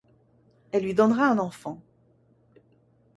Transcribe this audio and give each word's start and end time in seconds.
Elle 0.71 0.81
lui 0.81 0.95
donnera 0.95 1.27
un 1.27 1.37
enfant. 1.37 1.79